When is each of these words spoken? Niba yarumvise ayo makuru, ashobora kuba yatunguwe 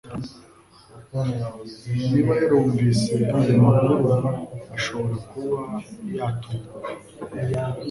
Niba 2.09 2.31
yarumvise 2.41 3.13
ayo 3.37 3.53
makuru, 3.65 3.93
ashobora 4.75 5.15
kuba 5.29 5.59
yatunguwe 6.17 6.91